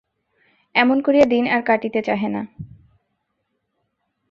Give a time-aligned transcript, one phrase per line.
[0.75, 2.41] এমন করিয়া দিন আর কাটিতে চাহে না।